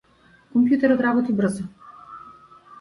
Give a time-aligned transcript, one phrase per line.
[0.55, 1.69] Компјутерот работи брзо.